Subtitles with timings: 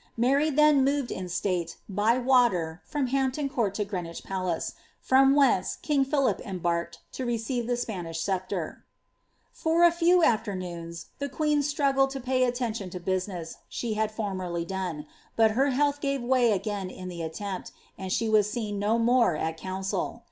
[0.00, 5.34] ^ Mary then moved in state, by water, from Hampton Court to Greenwich Palace; from
[5.36, 8.82] whence king Philip embarked, to receive the Spanish sceptre.
[9.52, 13.92] For a few afternoons, the queen struggled to pay the attention to busi Deaa she
[13.92, 15.04] had formerly done,
[15.36, 19.36] but her health gave way again in the attempt, and she was seen no more
[19.36, 20.22] at council.'